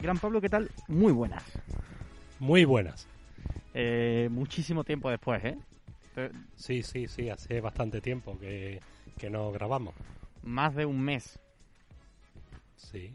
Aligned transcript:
Gran 0.00 0.18
Pablo, 0.18 0.40
¿qué 0.40 0.48
tal? 0.48 0.70
Muy 0.88 1.12
buenas. 1.12 1.44
Muy 2.38 2.64
buenas. 2.64 3.06
Eh, 3.74 4.28
muchísimo 4.30 4.82
tiempo 4.82 5.10
después, 5.10 5.44
¿eh? 5.44 5.58
Sí, 6.56 6.82
sí, 6.82 7.06
sí, 7.06 7.28
hace 7.28 7.60
bastante 7.60 8.00
tiempo 8.00 8.38
que, 8.38 8.80
no 9.30 9.52
grabamos. 9.52 9.94
Más 10.42 10.74
de 10.74 10.86
un 10.86 11.00
mes. 11.00 11.38
Sí. 12.76 13.14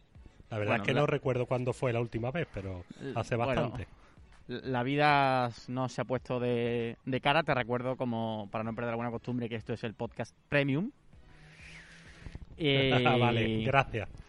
La 0.51 0.59
verdad 0.59 0.77
es 0.77 0.83
que 0.83 0.93
no 0.93 1.07
recuerdo 1.07 1.47
cuándo 1.47 1.73
fue 1.73 1.91
la 1.91 1.99
última 1.99 2.29
vez, 2.29 2.47
pero 2.53 2.83
hace 3.15 3.35
bastante. 3.35 3.87
la 4.47 4.83
vida 4.83 5.49
no 5.67 5.89
se 5.89 6.01
ha 6.01 6.05
puesto 6.05 6.39
de, 6.39 6.97
de, 7.03 7.21
cara. 7.21 7.41
Te 7.41 7.55
recuerdo, 7.55 7.97
como 7.97 8.47
para 8.51 8.63
no 8.63 8.75
perder 8.75 8.91
alguna 8.91 9.09
costumbre, 9.09 9.49
que 9.49 9.55
esto 9.55 9.73
es 9.73 9.83
el 9.83 9.95
podcast 9.95 10.35
Premium. 10.49 10.91
vale, 13.19 13.63
gracias. 13.65 14.24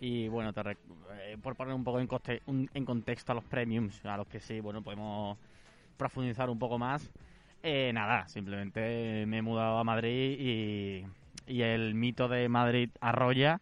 Y 0.00 0.28
bueno, 0.28 0.52
te, 0.52 0.62
eh, 0.62 1.36
por 1.42 1.54
poner 1.56 1.74
un 1.74 1.84
poco 1.84 2.00
en, 2.00 2.84
contexto 2.86 3.32
a 3.32 3.34
los 3.34 3.44
premiums, 3.44 4.04
a 4.06 4.16
los 4.16 4.26
que 4.26 4.40
sí, 4.40 4.60
bueno, 4.60 4.82
podemos 4.82 5.38
profundizar 5.96 6.48
un 6.48 6.58
poco 6.58 6.78
más. 6.78 7.12
Eh, 7.62 7.92
nada, 7.92 8.26
simplemente 8.26 9.26
me 9.26 9.38
he 9.38 9.42
mudado 9.42 9.78
a 9.78 9.84
Madrid 9.84 10.36
y, 10.40 11.04
y 11.46 11.62
el 11.62 11.94
mito 11.94 12.28
de 12.28 12.48
Madrid 12.48 12.88
arrolla 13.00 13.60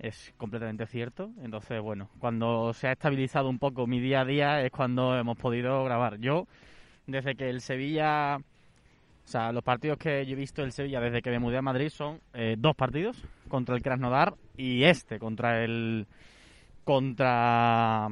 es 0.00 0.32
completamente 0.36 0.86
cierto. 0.86 1.30
Entonces, 1.42 1.80
bueno, 1.80 2.08
cuando 2.18 2.72
se 2.72 2.88
ha 2.88 2.92
estabilizado 2.92 3.48
un 3.48 3.58
poco 3.58 3.86
mi 3.86 4.00
día 4.00 4.22
a 4.22 4.24
día 4.24 4.64
es 4.64 4.72
cuando 4.72 5.16
hemos 5.18 5.36
podido 5.36 5.84
grabar. 5.84 6.18
Yo, 6.18 6.46
desde 7.06 7.34
que 7.36 7.50
el 7.50 7.60
Sevilla, 7.60 8.38
o 9.24 9.28
sea, 9.30 9.52
los 9.52 9.62
partidos 9.62 9.98
que 9.98 10.26
yo 10.26 10.32
he 10.32 10.36
visto 10.36 10.62
del 10.62 10.72
Sevilla 10.72 11.00
desde 11.00 11.22
que 11.22 11.30
me 11.30 11.38
mudé 11.38 11.58
a 11.58 11.62
Madrid 11.62 11.88
son 11.88 12.20
eh, 12.34 12.56
dos 12.58 12.74
partidos 12.74 13.22
contra 13.48 13.76
el 13.76 13.82
Krasnodar 13.82 14.34
y 14.56 14.82
este 14.84 15.18
contra 15.18 15.62
el 15.62 16.06
contra 16.84 18.08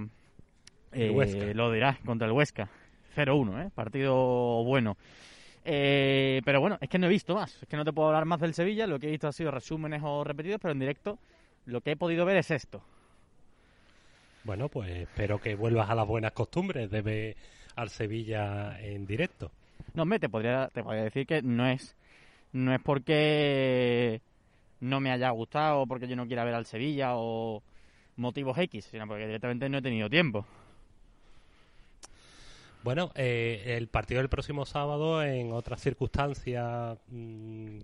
eh, 0.93 1.53
lo 1.55 1.73
dirás 1.73 1.99
contra 2.01 2.27
el 2.27 2.33
Huesca. 2.33 2.69
0-1 3.17 3.67
¿eh? 3.67 3.71
partido 3.75 4.15
bueno. 4.65 4.97
Eh, 5.65 6.41
pero 6.45 6.61
bueno 6.61 6.79
es 6.81 6.89
que 6.89 6.99
no 6.99 7.07
he 7.07 7.11
visto 7.11 7.35
más. 7.35 7.63
Es 7.63 7.69
que 7.69 7.77
no 7.77 7.85
te 7.85 7.93
puedo 7.93 8.09
hablar 8.09 8.25
más 8.25 8.41
del 8.41 8.55
Sevilla. 8.55 8.87
Lo 8.87 8.99
que 8.99 9.09
he 9.09 9.11
visto 9.11 9.27
ha 9.27 9.33
sido 9.33 9.51
resúmenes 9.51 10.03
o 10.05 10.23
repetidos 10.23 10.61
pero 10.61 10.73
en 10.73 10.79
directo 10.79 11.19
lo 11.67 11.81
que 11.81 11.93
he 11.93 11.97
podido 11.97 12.25
ver 12.25 12.37
es 12.37 12.51
esto. 12.51 12.81
Bueno 14.45 14.69
pues 14.69 14.91
espero 14.91 15.41
que 15.41 15.57
vuelvas 15.57 15.91
a 15.91 15.97
las 15.97 16.07
buenas 16.07 16.33
costumbres 16.33 16.91
de 16.91 17.03
ver 17.03 17.37
al 17.75 17.91
Sevilla 17.91 18.79
en 18.81 19.07
directo 19.07 19.51
no 19.95 20.05
me 20.05 20.19
te 20.19 20.29
podría 20.29 20.69
te 20.73 20.83
podría 20.83 21.05
decir 21.05 21.27
que 21.27 21.43
no 21.43 21.67
es 21.67 21.97
no 22.53 22.75
es 22.75 22.81
porque 22.81 24.21
no 24.81 25.01
me 25.01 25.11
haya 25.11 25.31
gustado 25.31 25.87
porque 25.87 26.09
yo 26.09 26.17
no 26.17 26.27
quiera 26.27 26.45
ver 26.45 26.55
al 26.55 26.67
Sevilla 26.67 27.13
o 27.15 27.63
motivos 28.17 28.59
X, 28.59 28.87
sino 28.91 29.07
porque 29.07 29.27
directamente 29.27 29.69
no 29.69 29.79
he 29.79 29.83
tenido 29.83 30.11
tiempo. 30.11 30.45
Bueno, 32.83 33.11
eh, 33.15 33.77
el 33.77 33.89
partido 33.89 34.21
del 34.21 34.29
próximo 34.29 34.65
sábado, 34.65 35.23
en 35.23 35.53
otras 35.53 35.81
circunstancias 35.81 36.99
mm, 37.09 37.79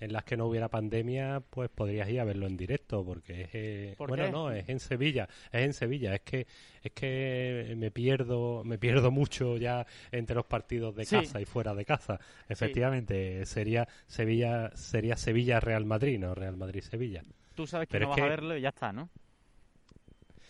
en 0.00 0.12
las 0.12 0.24
que 0.24 0.36
no 0.36 0.46
hubiera 0.46 0.68
pandemia, 0.68 1.42
pues 1.50 1.70
podrías 1.70 2.08
ir 2.08 2.20
a 2.20 2.24
verlo 2.24 2.46
en 2.46 2.56
directo, 2.56 3.04
porque 3.04 3.42
es, 3.42 3.48
eh, 3.52 3.94
bueno, 3.98 4.30
no, 4.30 4.50
es 4.50 4.68
en 4.68 4.80
Sevilla, 4.80 5.28
es 5.52 5.62
en 5.62 5.72
Sevilla, 5.72 6.14
es 6.14 6.20
que 6.22 6.46
es 6.82 6.92
que 6.92 7.74
me 7.76 7.90
pierdo, 7.90 8.62
me 8.64 8.78
pierdo 8.78 9.10
mucho 9.10 9.56
ya 9.56 9.86
entre 10.12 10.36
los 10.36 10.44
partidos 10.44 10.94
de 10.94 11.06
casa 11.06 11.40
y 11.40 11.44
fuera 11.44 11.74
de 11.74 11.84
casa. 11.84 12.20
Efectivamente, 12.48 13.46
sería 13.46 13.88
Sevilla, 14.06 14.70
sería 14.74 15.16
Sevilla 15.16 15.60
Real 15.60 15.86
Madrid, 15.86 16.18
no 16.18 16.34
Real 16.34 16.56
Madrid 16.56 16.82
Sevilla. 16.82 17.22
Tú 17.54 17.66
sabes 17.66 17.88
que 17.88 18.00
no 18.00 18.08
vas 18.08 18.20
a 18.20 18.26
verlo 18.26 18.56
y 18.56 18.60
ya 18.60 18.70
está, 18.70 18.92
¿no? 18.92 19.08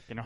Que, 0.06 0.14
no, 0.14 0.22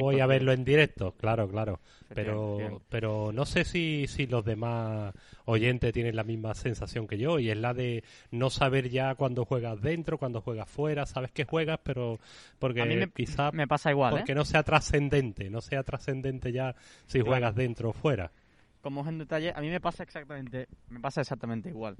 voy 0.00 0.18
a 0.18 0.26
verlo 0.26 0.52
en 0.52 0.64
directo, 0.64 1.12
claro, 1.12 1.48
claro. 1.48 1.78
Pero, 2.12 2.82
pero 2.88 3.30
no 3.32 3.46
sé 3.46 3.64
si, 3.64 4.06
si 4.08 4.26
los 4.26 4.44
demás 4.44 5.14
oyentes 5.44 5.92
tienen 5.92 6.16
la 6.16 6.24
misma 6.24 6.54
sensación 6.54 7.06
que 7.06 7.18
yo 7.18 7.38
y 7.38 7.50
es 7.50 7.56
la 7.56 7.72
de 7.72 8.02
no 8.32 8.50
saber 8.50 8.90
ya 8.90 9.14
cuando 9.14 9.44
juegas 9.44 9.80
dentro, 9.80 10.18
cuando 10.18 10.40
juegas 10.40 10.68
fuera, 10.68 11.06
sabes 11.06 11.30
que 11.30 11.44
juegas, 11.44 11.78
pero 11.84 12.18
porque 12.58 12.84
me, 12.84 13.10
quizá 13.10 13.52
me 13.52 13.68
pasa 13.68 13.92
igual, 13.92 14.14
porque 14.14 14.32
¿eh? 14.32 14.34
no 14.34 14.44
sea 14.44 14.64
trascendente, 14.64 15.50
no 15.50 15.60
sea 15.60 15.84
trascendente 15.84 16.50
ya 16.50 16.74
si 17.06 17.20
juegas 17.20 17.54
dentro 17.54 17.90
o 17.90 17.92
fuera. 17.92 18.32
Como 18.80 19.02
es 19.02 19.06
en 19.06 19.18
detalle, 19.18 19.52
a 19.54 19.60
mí 19.60 19.70
me 19.70 19.80
pasa 19.80 20.02
exactamente, 20.02 20.66
me 20.88 20.98
pasa 20.98 21.20
exactamente 21.20 21.68
igual. 21.68 21.96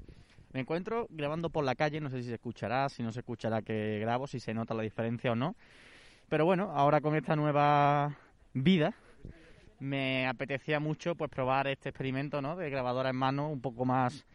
Me 0.51 0.59
encuentro 0.59 1.07
grabando 1.09 1.49
por 1.49 1.63
la 1.63 1.75
calle, 1.75 2.01
no 2.01 2.09
sé 2.09 2.21
si 2.21 2.27
se 2.27 2.35
escuchará, 2.35 2.89
si 2.89 3.01
no 3.01 3.13
se 3.13 3.21
escuchará 3.21 3.61
que 3.61 3.99
grabo, 3.99 4.27
si 4.27 4.41
se 4.41 4.53
nota 4.53 4.73
la 4.73 4.83
diferencia 4.83 5.31
o 5.31 5.35
no 5.35 5.55
pero 6.33 6.45
bueno, 6.45 6.71
ahora 6.73 6.99
con 6.99 7.15
esta 7.15 7.35
nueva 7.35 8.17
vida 8.55 8.95
me 9.77 10.25
apetecía 10.25 10.79
mucho 10.79 11.13
pues 11.13 11.29
probar 11.29 11.67
este 11.67 11.89
experimento 11.89 12.41
¿no? 12.41 12.55
de 12.55 12.71
grabadora 12.71 13.11
en 13.11 13.17
mano, 13.17 13.51
un 13.51 13.61
poco 13.61 13.85
más 13.85 14.25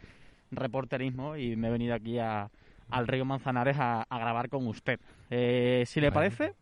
reporterismo 0.52 1.34
y 1.36 1.56
me 1.56 1.66
he 1.66 1.70
venido 1.72 1.96
aquí 1.96 2.20
a, 2.20 2.52
al 2.88 3.08
río 3.08 3.24
Manzanares 3.24 3.78
a, 3.80 4.06
grabar 4.08 4.48
con 4.48 4.68
usted. 4.68 5.00
Eh, 5.28 5.82
si 5.88 6.00
le 6.00 6.12
parece, 6.12 6.54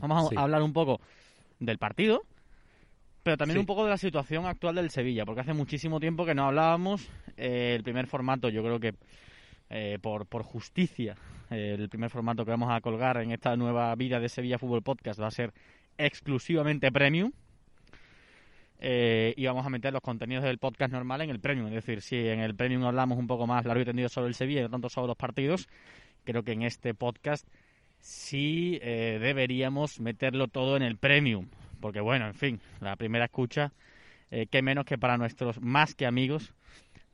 vamos 0.00 0.32
a 0.36 0.40
hablar 0.42 0.62
un 0.62 0.72
poco 0.72 1.00
del 1.60 1.78
partido, 1.78 2.24
pero 3.22 3.36
también 3.36 3.60
un 3.60 3.66
poco 3.66 3.84
de 3.84 3.90
la 3.90 3.96
situación 3.96 4.46
actual 4.46 4.74
del 4.74 4.90
Sevilla, 4.90 5.24
porque 5.24 5.42
hace 5.42 5.52
muchísimo 5.52 6.00
tiempo 6.00 6.26
que 6.26 6.34
no 6.34 6.46
hablábamos. 6.46 7.08
Eh, 7.36 7.74
el 7.76 7.84
primer 7.84 8.08
formato 8.08 8.48
yo 8.48 8.64
creo 8.64 8.80
que 8.80 8.94
eh, 9.70 10.00
por, 10.02 10.26
por 10.26 10.42
justicia, 10.42 11.14
el 11.52 11.88
primer 11.88 12.10
formato 12.10 12.44
que 12.44 12.50
vamos 12.50 12.70
a 12.72 12.80
colgar 12.80 13.18
en 13.18 13.30
esta 13.30 13.56
nueva 13.56 13.94
vida 13.94 14.20
de 14.20 14.28
Sevilla 14.28 14.58
Fútbol 14.58 14.82
Podcast 14.82 15.20
va 15.20 15.28
a 15.28 15.30
ser 15.30 15.52
exclusivamente 15.98 16.90
premium. 16.90 17.32
Eh, 18.84 19.34
y 19.36 19.46
vamos 19.46 19.64
a 19.64 19.70
meter 19.70 19.92
los 19.92 20.02
contenidos 20.02 20.42
del 20.42 20.58
podcast 20.58 20.92
normal 20.92 21.20
en 21.20 21.30
el 21.30 21.38
premium. 21.38 21.68
Es 21.68 21.74
decir, 21.74 22.02
si 22.02 22.16
en 22.16 22.40
el 22.40 22.54
premium 22.56 22.84
hablamos 22.84 23.18
un 23.18 23.26
poco 23.26 23.46
más 23.46 23.64
largo 23.64 23.82
y 23.82 23.84
tendido 23.84 24.08
sobre 24.08 24.28
el 24.28 24.34
Sevilla 24.34 24.60
y 24.60 24.62
no 24.64 24.70
tanto 24.70 24.88
sobre 24.88 25.08
los 25.08 25.16
partidos, 25.16 25.68
creo 26.24 26.42
que 26.42 26.52
en 26.52 26.62
este 26.62 26.92
podcast 26.92 27.46
sí 28.00 28.80
deberíamos 28.82 30.00
meterlo 30.00 30.48
todo 30.48 30.76
en 30.76 30.82
el 30.82 30.96
premium. 30.96 31.48
Porque 31.80 32.00
bueno, 32.00 32.26
en 32.26 32.34
fin, 32.34 32.60
la 32.80 32.96
primera 32.96 33.26
escucha, 33.26 33.72
qué 34.30 34.62
menos 34.62 34.84
que 34.84 34.98
para 34.98 35.16
nuestros 35.16 35.60
más 35.60 35.94
que 35.94 36.06
amigos 36.06 36.52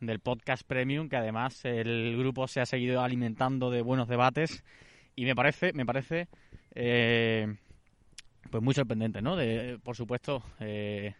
del 0.01 0.21
podcast 0.21 0.63
Premium, 0.67 1.09
que 1.09 1.17
además 1.17 1.65
el 1.65 2.17
grupo 2.17 2.47
se 2.49 2.61
ha 2.61 2.67
seguido 2.67 3.03
alimentando 3.03 3.71
de 3.71 3.83
buenos 3.83 4.09
debates 4.09 4.65
y 5.17 5.25
me 5.25 5.35
parece, 5.35 5.73
me 5.73 5.85
parece, 5.85 6.29
eh, 6.75 7.57
pues 8.51 8.63
muy 8.63 8.75
sorprendente, 8.75 9.21
¿no? 9.21 9.37
De, 9.37 9.79
por 9.83 9.97
supuesto, 9.97 10.43
eh, 10.61 11.15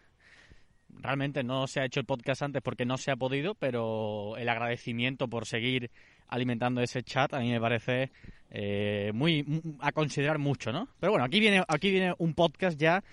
realmente 0.89 1.43
no 1.43 1.67
se 1.67 1.81
ha 1.81 1.85
hecho 1.85 1.99
el 1.99 2.05
podcast 2.05 2.41
antes 2.41 2.61
porque 2.61 2.85
no 2.85 2.97
se 2.97 3.11
ha 3.11 3.15
podido, 3.15 3.55
pero 3.55 4.37
el 4.37 4.49
agradecimiento 4.49 5.27
por 5.27 5.45
seguir 5.45 5.91
alimentando 6.27 6.81
ese 6.81 7.03
chat 7.03 7.33
a 7.33 7.39
mí 7.39 7.49
me 7.49 7.59
parece 7.59 8.11
eh, 8.51 9.11
muy 9.13 9.45
a 9.79 9.91
considerar 9.91 10.37
mucho, 10.37 10.71
¿no? 10.71 10.87
Pero 10.99 11.11
bueno, 11.11 11.25
aquí 11.25 11.39
viene, 11.39 11.63
aquí 11.67 11.91
viene 11.91 12.13
un 12.17 12.33
podcast 12.33 12.79
ya 12.79 13.03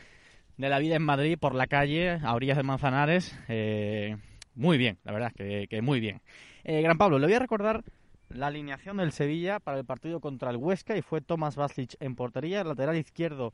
de 0.56 0.68
la 0.68 0.78
vida 0.78 0.96
en 0.96 1.02
Madrid 1.02 1.38
por 1.38 1.54
la 1.54 1.66
calle 1.66 2.18
a 2.22 2.34
orillas 2.34 2.56
de 2.56 2.62
Manzanares. 2.62 3.38
Eh, 3.48 4.16
muy 4.56 4.78
bien, 4.78 4.98
la 5.04 5.12
verdad 5.12 5.32
que, 5.32 5.82
muy 5.82 6.00
bien. 6.00 6.20
Eh, 6.64 6.80
Gran 6.82 6.98
Pablo, 6.98 7.18
le 7.18 7.26
voy 7.26 7.34
a 7.34 7.38
recordar 7.38 7.84
la 8.30 8.48
alineación 8.48 8.96
del 8.96 9.12
Sevilla 9.12 9.60
para 9.60 9.78
el 9.78 9.84
partido 9.84 10.20
contra 10.20 10.50
el 10.50 10.56
Huesca 10.56 10.96
y 10.96 11.02
fue 11.02 11.20
Tomás 11.20 11.56
Baslich 11.56 11.96
en 12.00 12.16
portería, 12.16 12.64
lateral 12.64 12.96
izquierdo 12.96 13.52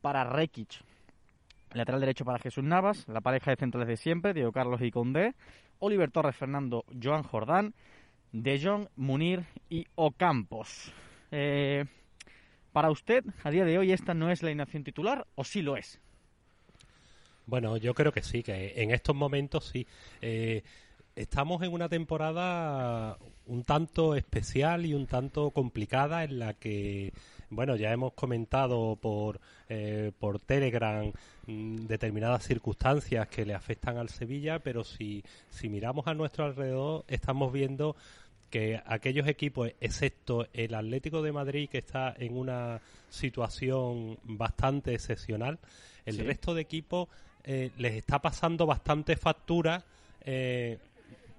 para 0.00 0.24
Rekic, 0.24 0.82
lateral 1.72 2.00
derecho 2.00 2.24
para 2.24 2.38
Jesús 2.38 2.64
Navas, 2.64 3.06
la 3.06 3.20
pareja 3.20 3.50
de 3.50 3.58
centrales 3.58 3.88
de 3.88 3.96
siempre, 3.96 4.34
Diego 4.34 4.50
Carlos 4.50 4.80
y 4.82 4.90
Condé, 4.90 5.34
Oliver 5.78 6.10
Torres, 6.10 6.36
Fernando, 6.36 6.84
Joan 7.00 7.22
Jordán, 7.22 7.74
De 8.32 8.60
Jong, 8.60 8.88
Munir 8.96 9.44
y 9.68 9.86
Ocampos. 9.94 10.92
Eh, 11.30 11.84
para 12.72 12.90
usted, 12.90 13.24
a 13.44 13.50
día 13.50 13.64
de 13.64 13.78
hoy, 13.78 13.92
¿esta 13.92 14.14
no 14.14 14.30
es 14.30 14.42
la 14.42 14.48
alineación 14.48 14.84
titular 14.84 15.26
o 15.34 15.44
sí 15.44 15.60
lo 15.62 15.76
es? 15.76 16.00
Bueno, 17.46 17.76
yo 17.76 17.94
creo 17.94 18.12
que 18.12 18.22
sí, 18.22 18.42
que 18.42 18.74
en 18.76 18.90
estos 18.90 19.14
momentos 19.14 19.66
sí. 19.66 19.86
Eh, 20.20 20.62
estamos 21.16 21.62
en 21.62 21.72
una 21.72 21.88
temporada 21.88 23.18
un 23.46 23.64
tanto 23.64 24.14
especial 24.14 24.86
y 24.86 24.94
un 24.94 25.06
tanto 25.06 25.50
complicada 25.50 26.24
en 26.24 26.38
la 26.38 26.54
que, 26.54 27.12
bueno, 27.50 27.76
ya 27.76 27.92
hemos 27.92 28.12
comentado 28.12 28.96
por, 28.96 29.40
eh, 29.68 30.12
por 30.18 30.38
Telegram 30.38 31.12
mm, 31.46 31.86
determinadas 31.86 32.44
circunstancias 32.44 33.28
que 33.28 33.44
le 33.44 33.54
afectan 33.54 33.98
al 33.98 34.08
Sevilla, 34.08 34.60
pero 34.60 34.84
si, 34.84 35.22
si 35.50 35.68
miramos 35.68 36.06
a 36.06 36.14
nuestro 36.14 36.44
alrededor 36.44 37.04
estamos 37.08 37.52
viendo 37.52 37.96
que 38.50 38.80
aquellos 38.84 39.28
equipos, 39.28 39.70
excepto 39.80 40.48
el 40.52 40.74
Atlético 40.74 41.22
de 41.22 41.32
Madrid, 41.32 41.68
que 41.68 41.78
está 41.78 42.14
en 42.18 42.36
una 42.36 42.80
situación 43.08 44.18
bastante 44.24 44.92
excepcional, 44.94 45.58
el 46.04 46.18
resto 46.18 46.54
de 46.54 46.62
equipos 46.62 47.08
eh, 47.44 47.70
les 47.78 47.94
está 47.94 48.20
pasando 48.20 48.66
bastante 48.66 49.16
factura 49.16 49.84
eh, 50.22 50.78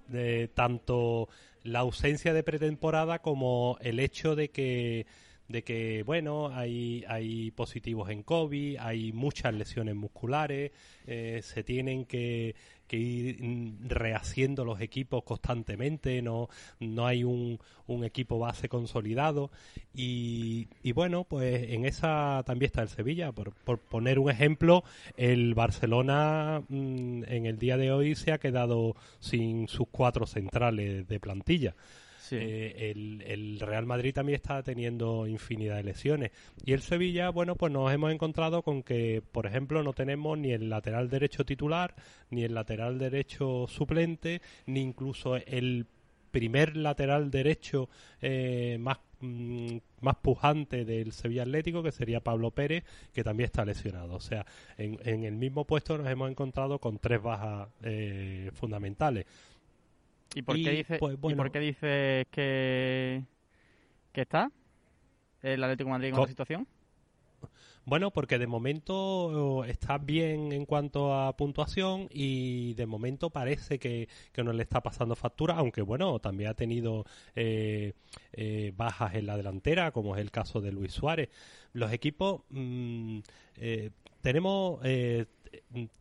de 0.08 0.48
tanto 0.50 1.30
la 1.64 1.80
ausencia 1.80 2.34
de 2.34 2.44
pretemporada 2.44 3.20
como 3.20 3.78
el 3.82 4.00
hecho 4.00 4.36
de 4.36 4.50
que 4.50 5.06
de 5.52 5.64
que, 5.64 6.04
bueno, 6.04 6.50
hay, 6.54 7.04
hay 7.08 7.52
positivos 7.52 8.10
en 8.10 8.24
COVID, 8.24 8.78
hay 8.80 9.12
muchas 9.12 9.54
lesiones 9.54 9.96
musculares, 9.96 10.72
eh, 11.08 11.42
se 11.44 11.64
tienen 11.64 12.06
que, 12.06 12.56
que 12.88 12.98
ir 12.98 13.78
rehaciendo 13.88 14.66
los 14.66 14.82
equipos 14.82 15.24
constantemente, 15.24 16.22
no, 16.22 16.50
no 16.80 17.08
hay 17.08 17.24
un, 17.24 17.60
un 17.88 18.04
equipo 18.04 18.40
base 18.40 18.68
consolidado 18.68 19.52
y, 19.94 20.68
y, 20.84 20.92
bueno, 20.92 21.24
pues 21.24 21.70
en 21.70 21.86
esa 21.86 22.44
también 22.46 22.68
está 22.68 22.82
el 22.82 22.90
Sevilla. 22.90 23.32
Por, 23.32 23.54
por 23.54 23.80
poner 23.80 24.20
un 24.20 24.30
ejemplo, 24.30 24.84
el 25.16 25.54
Barcelona 25.54 26.64
mm, 26.68 27.24
en 27.28 27.46
el 27.46 27.58
día 27.58 27.78
de 27.78 27.92
hoy 27.92 28.16
se 28.16 28.32
ha 28.32 28.40
quedado 28.40 28.96
sin 29.20 29.68
sus 29.68 29.88
cuatro 29.90 30.26
centrales 30.26 31.08
de 31.08 31.20
plantilla. 31.20 31.76
Eh, 32.32 32.92
el, 32.92 33.24
el, 33.28 33.60
Real 33.60 33.86
Madrid 33.86 34.14
también 34.14 34.36
está 34.36 34.64
teniendo 34.64 35.28
infinidad 35.28 35.78
de 35.78 35.84
lesiones. 35.84 36.32
Y 36.66 36.74
el 36.74 36.82
Sevilla, 36.82 37.30
bueno, 37.30 37.56
pues 37.56 37.72
nos 37.72 37.92
hemos 37.92 38.12
encontrado 38.12 38.62
con 38.62 38.84
que, 38.84 39.22
por 39.32 39.46
ejemplo, 39.46 39.84
no 39.84 39.94
tenemos 39.94 40.38
ni 40.38 40.52
el 40.52 40.70
lateral 40.70 41.10
derecho 41.10 41.46
titular, 41.46 41.96
ni 42.30 42.44
el 42.44 42.54
lateral 42.54 43.00
derecho 43.00 43.68
suplente, 43.68 44.42
ni 44.66 44.82
incluso 44.82 45.36
el 45.36 45.86
primer 46.32 46.78
lateral 46.78 47.30
derecho 47.30 47.90
eh, 48.22 48.78
más 48.80 49.00
mm, 49.20 49.78
más 50.02 50.16
pujante 50.16 50.84
del 50.84 51.12
Sevilla 51.12 51.44
Atlético, 51.44 51.84
que 51.84 51.92
sería 51.92 52.22
Pablo 52.22 52.52
Pérez, 52.52 52.84
que 53.14 53.24
también 53.24 53.46
está 53.46 53.64
lesionado. 53.66 54.16
O 54.16 54.20
sea, 54.20 54.46
en, 54.78 54.98
en 55.04 55.24
el 55.24 55.36
mismo 55.36 55.66
puesto 55.66 55.98
nos 55.98 56.08
hemos 56.08 56.30
encontrado 56.30 56.80
con 56.80 56.98
tres 56.98 57.22
bajas 57.22 57.70
eh, 57.84 58.50
fundamentales. 58.54 59.26
¿Y 60.34 60.42
por, 60.44 60.56
qué, 60.56 60.72
dice, 60.72 60.98
pues, 60.98 61.18
por 61.18 61.52
qué 61.52 61.60
dices 61.60 62.28
que, 62.32 63.24
que 64.14 64.22
está 64.22 64.52
el 65.42 65.64
Atlético 65.64 65.88
de 65.88 65.92
Madrid 65.92 66.08
en 66.10 66.16
esta 66.16 66.28
situación? 66.28 66.68
Bueno, 67.84 68.12
porque 68.12 68.38
de 68.38 68.46
momento 68.46 69.66
está 69.66 69.98
bien 69.98 70.52
en 70.52 70.66
cuanto 70.66 71.16
a 71.16 71.36
puntuación 71.36 72.08
y 72.12 72.76
de 72.76 72.86
momento 72.86 73.32
parece 73.32 73.80
que, 73.80 74.08
no 74.38 74.54
le 74.54 74.64
está 74.64 74.82
pasando 74.82 75.16
factura, 75.16 75.56
aunque 75.56 75.82
bueno, 75.82 76.20
también 76.20 76.52
ha 76.52 76.54
tenido 76.54 77.06
eh, 77.36 77.94
eh, 78.34 78.72
bajas 78.78 79.16
en 79.16 79.26
la 79.26 79.36
delantera, 79.36 79.92
como 79.92 80.16
es 80.16 80.22
el 80.22 80.30
caso 80.30 80.62
de 80.62 80.72
Luis 80.72 80.94
Suárez. 80.94 81.30
Los 81.74 81.92
equipos 81.92 82.42
mm, 82.50 83.20
eh, 83.58 83.90
tenemos 84.22 84.80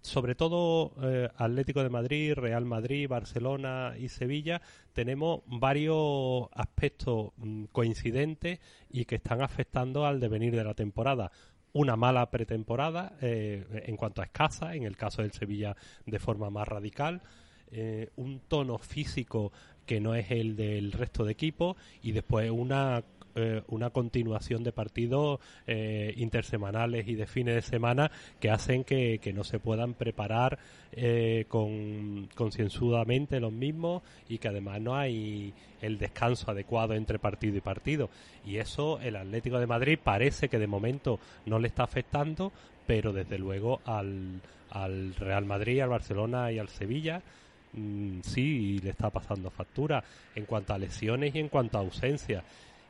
sobre 0.03 0.35
todo 0.35 0.93
Atlético 1.37 1.83
de 1.83 1.91
Madrid, 1.91 2.35
Real 2.35 2.65
Madrid, 2.65 3.09
Barcelona 3.09 3.95
y 3.99 4.09
Sevilla, 4.09 4.61
tenemos 4.93 5.41
varios 5.47 6.49
aspectos 6.53 7.33
mm, 7.37 7.65
coincidentes 7.73 8.61
y 8.91 9.05
que 9.05 9.17
están 9.17 9.43
afectando 9.43 10.07
al 10.07 10.21
devenir 10.21 10.55
de 10.55 10.65
la 10.65 10.75
temporada. 10.75 11.31
Una 11.73 11.97
mala 11.97 12.31
pretemporada 12.31 13.17
eh, 13.21 13.85
en 13.87 13.97
cuanto 13.97 14.21
a 14.21 14.25
escasa, 14.25 14.75
en 14.75 14.83
el 14.83 14.97
caso 14.97 15.23
del 15.23 15.33
Sevilla 15.33 15.77
de 16.05 16.19
forma 16.19 16.51
más 16.51 16.67
radical, 16.67 17.23
eh, 17.71 18.11
un 18.17 18.41
tono 18.41 18.79
físico 18.79 19.53
que 19.87 20.01
no 20.01 20.15
es 20.15 20.31
el 20.31 20.57
del 20.57 20.93
resto 20.93 21.25
de 21.25 21.33
equipos 21.33 21.77
y 22.03 22.13
después 22.13 22.51
una 22.51 23.05
eh, 23.35 23.63
una 23.69 23.91
continuación 23.91 24.65
de 24.65 24.73
partidos 24.73 25.41
eh, 25.67 26.13
intersemanales 26.17 27.07
y 27.09 27.15
de 27.15 27.27
fines 27.27 27.55
de 27.55 27.63
semana 27.63 28.11
que 28.41 28.51
hacen 28.51 28.85
que, 28.85 29.21
no 29.35 29.45
se 29.45 29.61
puedan 29.61 29.95
preparar 29.95 30.59
eh, 30.93 31.45
con, 31.49 32.29
concienzudamente 32.35 33.39
los 33.39 33.53
mismos 33.53 34.03
y 34.29 34.39
que 34.39 34.49
además 34.49 34.81
no 34.81 34.97
hay 34.97 35.55
el 35.81 35.99
descanso 35.99 36.51
adecuado 36.51 36.95
entre 36.95 37.19
partido 37.19 37.57
y 37.57 37.61
partido. 37.61 38.11
Y 38.45 38.57
eso 38.57 39.01
el 39.01 39.17
Atlético 39.17 39.59
de 39.59 39.67
Madrid 39.67 39.99
parece 40.03 40.49
que 40.49 40.59
de 40.59 40.67
momento 40.67 41.21
no 41.47 41.59
le 41.59 41.69
está 41.69 41.85
afectando, 41.85 42.53
pero 42.87 43.13
desde 43.13 43.39
luego 43.39 43.81
al, 43.85 44.41
al 44.71 45.15
Real 45.15 45.45
Madrid, 45.45 45.81
al 45.81 45.91
Barcelona 45.91 46.51
y 46.53 46.59
al 46.59 46.69
Sevilla 46.69 47.23
mm, 47.73 48.21
sí 48.23 48.79
le 48.83 48.91
está 48.91 49.11
pasando 49.11 49.51
factura 49.51 50.03
en 50.35 50.45
cuanto 50.47 50.75
a 50.75 50.79
lesiones 50.79 51.35
y 51.35 51.39
en 51.39 51.49
cuanto 51.49 51.79
a 51.79 51.83
ausencia 51.83 52.43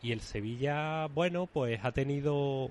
y 0.02 0.12
el 0.12 0.20
Sevilla, 0.20 1.06
bueno, 1.06 1.47
pues 1.47 1.81
ha 1.85 1.93
tenido 1.93 2.70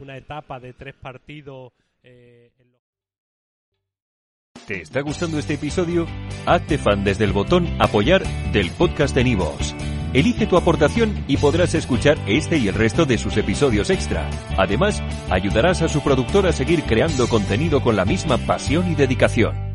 una 0.00 0.16
etapa 0.16 0.60
de 0.60 0.72
tres 0.72 0.94
partidos. 0.94 1.72
Eh, 2.02 2.50
¿Te 4.66 4.82
está 4.82 5.00
gustando 5.00 5.38
este 5.38 5.54
episodio? 5.54 6.06
Hazte 6.46 6.78
fan 6.78 7.02
desde 7.02 7.24
el 7.24 7.32
botón 7.32 7.66
Apoyar 7.80 8.22
del 8.52 8.70
podcast 8.70 9.14
de 9.14 9.24
Nivos. 9.24 9.74
Elige 10.12 10.46
tu 10.46 10.56
aportación 10.56 11.24
y 11.26 11.38
podrás 11.38 11.74
escuchar 11.74 12.18
este 12.26 12.58
y 12.58 12.68
el 12.68 12.74
resto 12.74 13.04
de 13.04 13.18
sus 13.18 13.36
episodios 13.36 13.90
extra. 13.90 14.28
Además, 14.58 15.02
ayudarás 15.30 15.82
a 15.82 15.88
su 15.88 16.02
productor 16.02 16.46
a 16.46 16.52
seguir 16.52 16.84
creando 16.84 17.28
contenido 17.28 17.82
con 17.82 17.96
la 17.96 18.04
misma 18.04 18.38
pasión 18.38 18.90
y 18.92 18.94
dedicación. 18.94 19.71